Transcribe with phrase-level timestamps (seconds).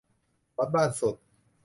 [0.57, 1.15] วัดบ้านสุด